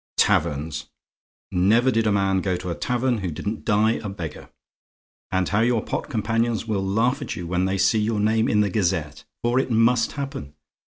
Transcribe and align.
"Taverns! 0.17 0.87
Never 1.51 1.91
did 1.91 2.07
a 2.07 2.11
man 2.11 2.41
go 2.41 2.57
to 2.57 2.71
a 2.71 2.73
tavern 2.75 3.19
who 3.19 3.29
didn't 3.29 3.63
die 3.65 3.99
a 4.03 4.09
beggar. 4.09 4.49
And 5.29 5.47
how 5.47 5.59
your 5.59 5.83
pot 5.85 6.09
companions 6.09 6.65
will 6.65 6.83
laugh 6.83 7.21
at 7.21 7.35
you 7.35 7.45
when 7.45 7.65
they 7.65 7.77
see 7.77 7.99
your 7.99 8.19
name 8.19 8.49
in 8.49 8.61
the 8.61 8.71
Gazette! 8.71 9.25
For 9.43 9.59
it 9.59 9.69
MUST 9.69 10.13
happen. 10.13 10.55